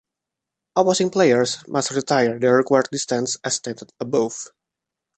[0.75, 4.47] Opposing players must retire the required distance as stated above.